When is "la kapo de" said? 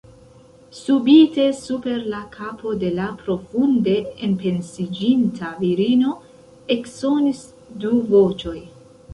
2.13-2.89